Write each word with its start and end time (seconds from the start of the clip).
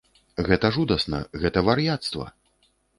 Гэта 0.47 0.71
жудасна, 0.79 1.21
гэта 1.47 1.67
вар'яцтва! 1.71 2.25